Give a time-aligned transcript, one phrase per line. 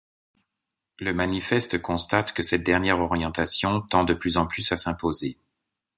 [0.97, 5.37] Le manifeste constate que cette dernière orientation tend de plus en plus à s’imposer.